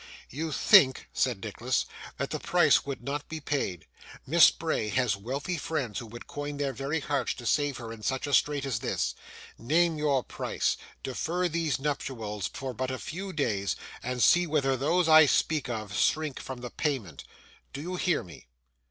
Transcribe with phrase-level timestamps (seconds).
[0.31, 1.85] 'You think,' said Nicholas,
[2.17, 3.85] 'that the price would not be paid.
[4.25, 8.01] Miss Bray has wealthy friends who would coin their very hearts to save her in
[8.01, 9.13] such a strait as this.
[9.59, 15.07] Name your price, defer these nuptials for but a few days, and see whether those
[15.07, 17.23] I speak of, shrink from the payment.
[17.71, 18.47] Do you hear me?